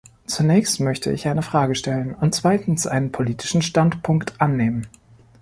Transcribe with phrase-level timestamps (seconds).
[0.25, 4.87] Zuerst möchte ich eine Frage stellen und zweitens einen politischen Standpunkt annehmen.